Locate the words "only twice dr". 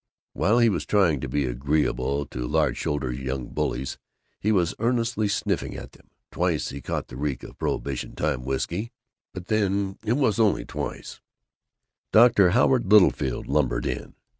10.39-12.49